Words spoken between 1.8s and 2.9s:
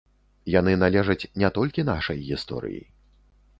нашай гісторыі.